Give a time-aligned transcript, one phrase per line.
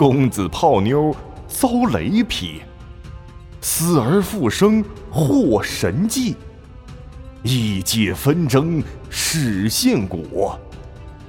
[0.00, 1.14] 公子泡妞
[1.46, 2.62] 遭雷劈，
[3.60, 6.36] 死而复生获神迹，
[7.42, 10.58] 异界纷争始现果，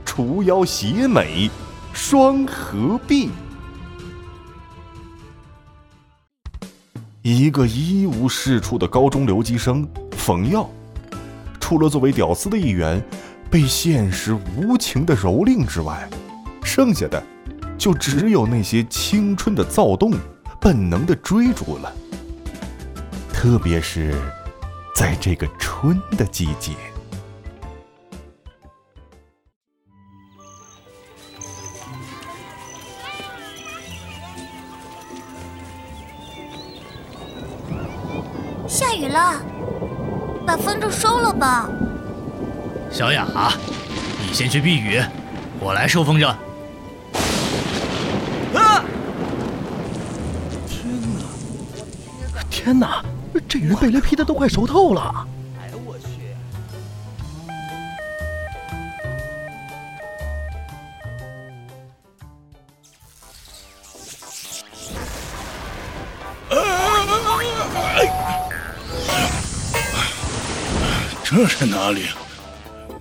[0.05, 1.51] 除妖邪美
[1.91, 3.29] 双合璧。
[7.21, 10.65] 一个一无是处的高中留级生冯耀，
[11.59, 13.03] 除了作为屌丝的一员
[13.49, 16.09] 被现实无情的蹂躏之外，
[16.63, 17.21] 剩下的
[17.81, 20.13] 就只有那些青春的躁动、
[20.61, 21.91] 本能的追逐了。
[23.33, 24.13] 特别是
[24.95, 26.73] 在这个春的季节。
[38.67, 39.41] 下雨了，
[40.45, 41.67] 把风筝收了吧。
[42.91, 43.25] 小雅，
[44.21, 45.01] 你先去避雨，
[45.59, 46.31] 我来收风筝。
[52.63, 53.03] 天哪！
[53.49, 55.27] 这人被雷劈的都快熟透了。
[55.59, 56.05] 哎呦我去！
[71.23, 72.09] 这是哪里？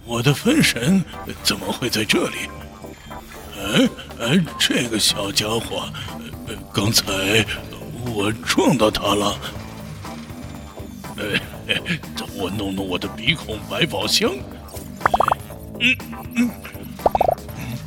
[0.07, 1.05] 我的分神
[1.43, 2.49] 怎么会在这里？
[3.59, 3.89] 哎
[4.21, 5.87] 哎，这个小家伙，
[6.73, 7.45] 刚才
[8.07, 9.37] 我撞到他了。
[11.19, 11.41] 哎，
[12.17, 14.31] 等我弄弄我的鼻孔百宝箱。
[15.81, 15.97] 嗯
[16.37, 16.51] 嗯，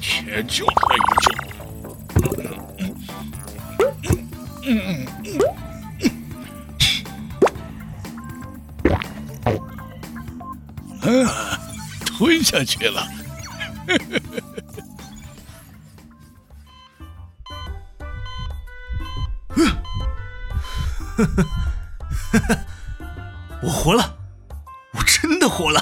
[0.02, 1.32] 且救他一救。
[4.66, 5.06] 嗯嗯
[11.04, 11.28] 嗯。
[11.28, 11.60] 啊，
[12.06, 13.02] 吞下去了。
[13.88, 13.98] 呵
[23.62, 24.18] 我活了，
[24.94, 25.82] 我真的活了。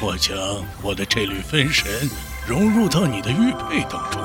[0.00, 0.36] 我将
[0.82, 2.08] 我的这缕分神
[2.46, 4.22] 融入到你的玉佩当中，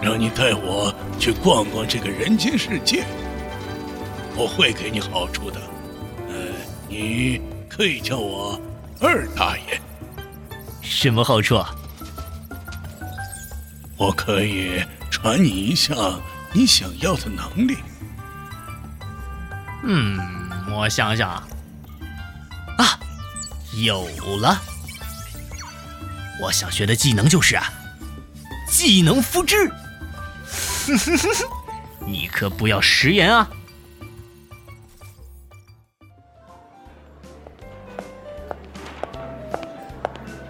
[0.00, 3.04] 让你带我去逛逛这个人间世界。
[4.36, 5.60] 我会给你好处的。
[6.28, 6.34] 呃
[6.88, 8.58] 你可以叫我
[9.00, 9.80] 二大爷。
[10.80, 11.74] 什么好处啊？
[13.96, 14.82] 我可以
[15.14, 15.94] 传你一下
[16.52, 17.78] 你想要的能力。
[19.84, 20.18] 嗯，
[20.72, 21.30] 我想想。
[21.30, 22.98] 啊，
[23.84, 24.08] 有
[24.40, 24.60] 了！
[26.42, 27.72] 我想学的技能就是啊，
[28.68, 29.70] 技能复制。
[32.04, 33.48] 你可不要食言啊！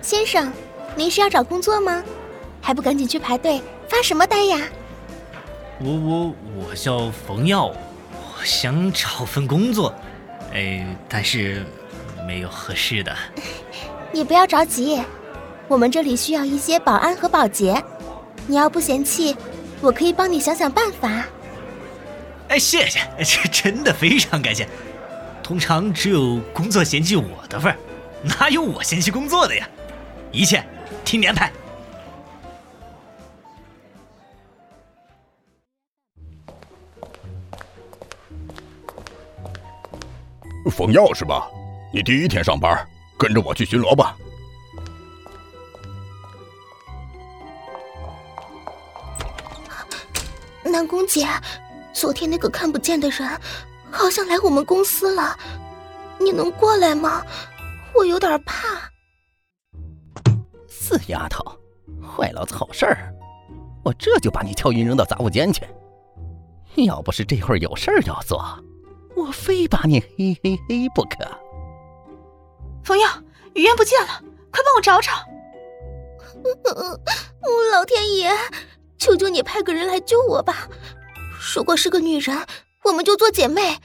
[0.01, 0.51] 先生，
[0.97, 2.03] 您是要找工作吗？
[2.63, 4.61] 还不赶紧去排队，发什么呆呀？
[5.81, 9.95] 我我我叫冯耀，我想找份工作，
[10.53, 11.67] 哎，但是
[12.27, 13.15] 没有合适的。
[14.13, 15.03] 你不要着急，
[15.67, 17.83] 我们这里需要一些保安和保洁，
[18.47, 19.37] 你要不嫌弃，
[19.81, 21.25] 我可以帮你想想办法。
[22.49, 24.69] 哎，谢谢，这真的非常感谢。
[25.43, 27.77] 通常只有工作嫌弃我的份儿，
[28.23, 29.69] 哪有我嫌弃工作的呀？
[30.31, 30.65] 一切
[31.05, 31.53] 听你安排。
[40.71, 41.49] 冯耀是吧？
[41.93, 42.87] 你第一天上班，
[43.17, 44.17] 跟着我去巡逻吧。
[50.65, 51.25] 南宫姐，
[51.93, 53.29] 昨天那个看不见的人，
[53.93, 55.39] 好像来我们公司了，
[56.19, 57.23] 你能过来吗？
[57.95, 58.91] 我有点怕。
[60.69, 61.45] 死丫头，
[62.03, 63.15] 坏老子好事儿！
[63.85, 65.63] 我这就把你敲晕扔到杂物间去。
[66.75, 68.45] 要不是这会儿有事儿要做，
[69.25, 71.17] 我非把你嘿嘿嘿不可。
[72.85, 73.09] 冯耀，
[73.55, 75.13] 雨烟不见了，快帮我找找！
[77.73, 78.31] 老天爷，
[78.99, 80.69] 求求你派个人来救我吧！
[81.55, 82.47] 如果是个女人，
[82.85, 83.79] 我们就做姐妹；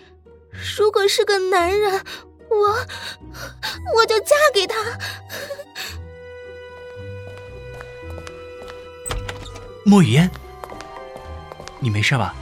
[0.78, 2.04] 如果是个男人，
[2.50, 2.86] 我
[3.96, 4.76] 我就嫁给他。
[9.86, 10.30] 莫雨嫣，
[11.80, 12.36] 你没事吧？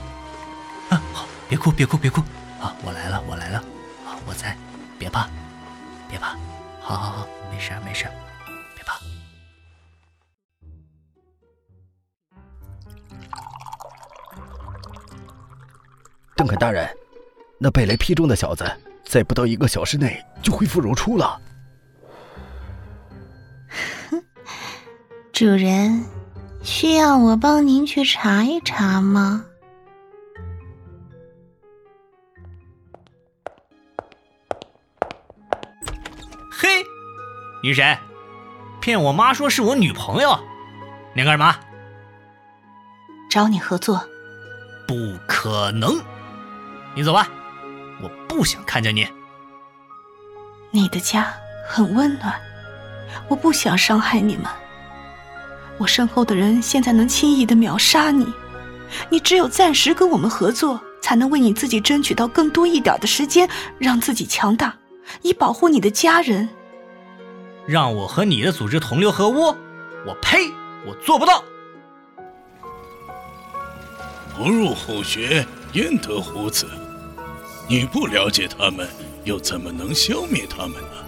[0.90, 2.20] 啊，好，别哭，别哭，别哭。
[2.60, 3.58] 啊，我来了，我来了。
[4.06, 4.56] 啊，我在，
[4.98, 5.28] 别怕，
[6.08, 6.36] 别怕。
[6.80, 8.06] 好好好，没事没事，
[8.74, 8.98] 别怕。
[16.34, 16.88] 邓肯大人，
[17.58, 18.64] 那被雷劈中的小子，
[19.04, 21.40] 在不到一个小时内就恢复如初了。
[25.32, 26.04] 主人，
[26.62, 29.44] 需要我帮您去查一查吗？
[37.62, 37.98] 你谁？
[38.80, 40.38] 骗我妈说是我女朋友，
[41.12, 41.54] 你干什么？
[43.28, 44.00] 找你合作。
[44.86, 44.94] 不
[45.26, 46.00] 可能，
[46.94, 47.28] 你走吧，
[48.00, 49.06] 我不想看见你。
[50.70, 51.34] 你的家
[51.68, 52.40] 很温暖，
[53.28, 54.46] 我不想伤害你们。
[55.76, 58.32] 我身后的人现在能轻易的秒杀你，
[59.10, 64.74] 你只有暂时跟我们合作，才能为你自己争取到更多一点的时间，让自己强大，
[65.22, 66.48] 以保护你的家人。
[67.68, 69.54] 让我和你的组织同流合污？
[70.06, 70.50] 我呸！
[70.86, 71.44] 我做不到。
[74.34, 76.66] 不入虎穴，焉得虎子？
[77.68, 78.88] 你不了解他们，
[79.24, 81.04] 又怎么能消灭他们呢？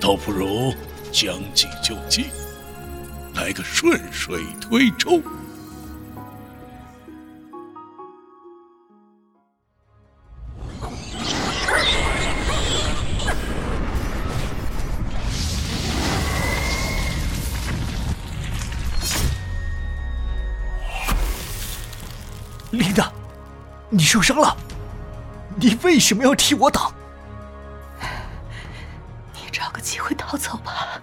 [0.00, 0.72] 倒不如
[1.12, 2.28] 将计就计，
[3.34, 5.20] 来个顺水推舟。
[22.78, 23.10] 琳达，
[23.88, 24.56] 你受伤了，
[25.56, 26.92] 你为什么要替我挡？
[29.32, 31.00] 你找个机会逃走吧。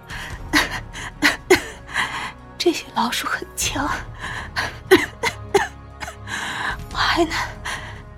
[2.57, 3.89] 这些老鼠很强，
[6.91, 7.33] 我还能，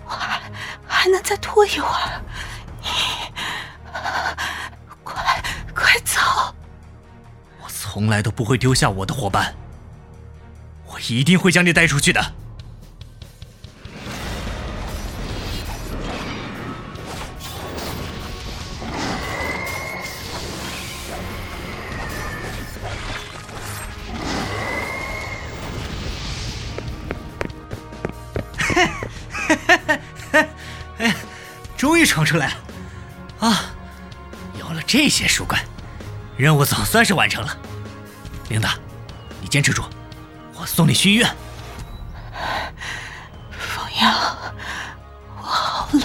[0.06, 0.40] 我还
[0.88, 2.22] 还能再拖一会儿。
[2.84, 2.90] 你
[5.04, 5.44] 快
[5.74, 6.22] 快走！
[7.63, 9.56] 我从来都不会丢下我的伙伴，
[10.86, 12.34] 我一定会将你带出去的。
[32.06, 32.54] 闯出来了！
[33.48, 33.66] 啊，
[34.60, 35.62] 有了这些树冠，
[36.38, 37.57] 任务总算是完成了。
[38.50, 38.75] 琳达，
[39.42, 39.84] 你坚持住，
[40.54, 41.36] 我送你去医院。
[43.52, 44.38] 冯耀，
[45.38, 46.04] 我好冷，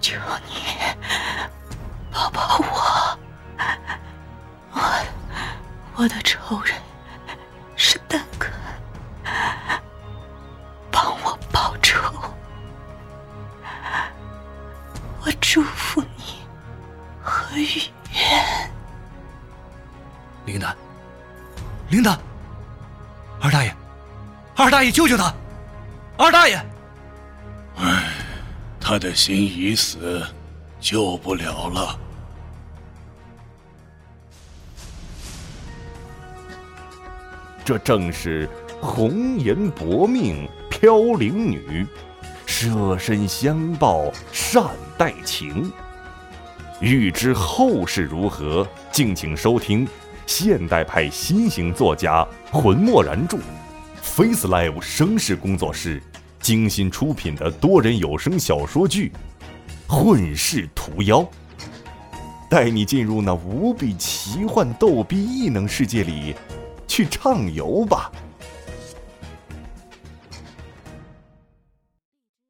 [0.00, 0.16] 求
[0.48, 0.54] 你
[2.10, 3.18] 抱抱我。
[4.72, 4.82] 我
[5.94, 6.74] 我的仇人
[24.62, 25.34] 二大爷，救救他！
[26.16, 26.56] 二大爷，
[27.78, 28.14] 唉，
[28.78, 30.24] 他的心已死，
[30.78, 31.98] 救不了了。
[37.64, 38.48] 这正是
[38.80, 41.84] 红颜薄命飘零女，
[42.46, 44.64] 舍身相报善
[44.96, 45.72] 待情。
[46.78, 49.88] 欲知后事如何，敬请收听
[50.24, 53.36] 现代派新型作家魂墨然著
[54.14, 56.02] ，Face Live 声势工作室
[56.38, 59.10] 精心出品的多人有声小说剧
[59.90, 61.20] 《混世屠妖》，
[62.50, 66.34] 带你进入那无比奇幻逗逼异能世界里
[66.86, 68.12] 去畅游吧。